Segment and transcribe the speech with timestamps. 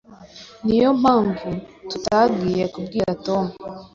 [0.65, 1.49] Niyo mpamvu
[1.89, 3.45] tutagiye kubwira Tom.